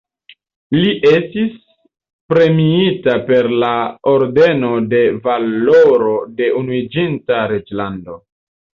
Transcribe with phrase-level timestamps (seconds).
[0.77, 1.51] Li estis
[2.33, 3.71] premiita per la
[4.15, 8.23] Ordeno de Valoro de Unuiĝinta Reĝlando.